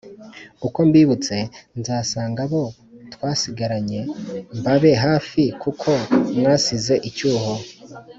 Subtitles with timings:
[0.67, 1.35] uko mbibutse
[1.79, 2.63] nzasanga abo
[3.13, 4.01] twasigaranye
[4.59, 5.89] mbabe hafi kuko
[6.37, 7.53] mwasize icyuho!